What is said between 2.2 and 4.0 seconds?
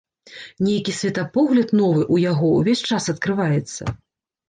яго ўвесь час адкрываецца.